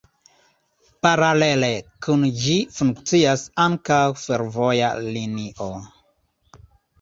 Paralele 1.05 1.69
kun 2.05 2.23
ĝi 2.43 2.55
funkcias 2.77 3.43
ankaŭ 3.67 4.01
fervoja 4.23 4.91
linio. 5.11 5.69